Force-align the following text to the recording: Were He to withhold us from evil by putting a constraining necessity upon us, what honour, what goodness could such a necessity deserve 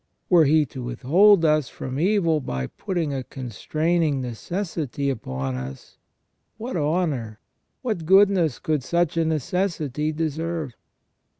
Were 0.31 0.45
He 0.45 0.65
to 0.65 0.81
withhold 0.81 1.45
us 1.45 1.69
from 1.69 1.99
evil 1.99 2.39
by 2.39 2.65
putting 2.65 3.13
a 3.13 3.23
constraining 3.23 4.19
necessity 4.19 5.11
upon 5.11 5.53
us, 5.53 5.99
what 6.57 6.75
honour, 6.75 7.39
what 7.83 8.07
goodness 8.07 8.57
could 8.57 8.83
such 8.83 9.15
a 9.15 9.23
necessity 9.23 10.11
deserve 10.11 10.73